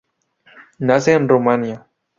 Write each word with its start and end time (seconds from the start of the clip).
Nace 0.79 1.13
en 1.13 1.29
Rumanía. 1.29 1.85